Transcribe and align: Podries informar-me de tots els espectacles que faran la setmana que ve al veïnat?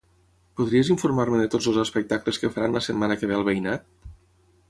Podries 0.59 0.87
informar-me 0.93 1.41
de 1.41 1.49
tots 1.55 1.67
els 1.73 1.77
espectacles 1.83 2.41
que 2.45 2.51
faran 2.57 2.77
la 2.79 2.83
setmana 2.89 3.19
que 3.21 3.31
ve 3.33 3.39
al 3.41 3.47
veïnat? 3.51 3.87